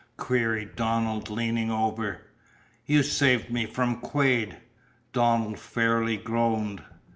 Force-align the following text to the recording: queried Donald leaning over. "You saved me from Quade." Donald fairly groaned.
queried 0.17 0.75
Donald 0.75 1.29
leaning 1.29 1.69
over. 1.69 2.21
"You 2.87 3.03
saved 3.03 3.51
me 3.51 3.67
from 3.67 3.97
Quade." 3.97 4.57
Donald 5.13 5.59
fairly 5.59 6.17
groaned. 6.17 6.81